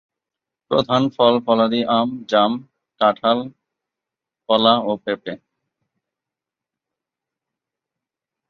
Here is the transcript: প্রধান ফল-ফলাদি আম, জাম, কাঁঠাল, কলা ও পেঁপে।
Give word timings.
প্রধান 0.71 1.03
ফল-ফলাদি 1.09 1.81
আম, 1.89 2.09
জাম, 2.29 2.51
কাঁঠাল, 3.01 3.39
কলা 4.49 4.75
ও 4.81 4.91
পেঁপে। 5.03 5.33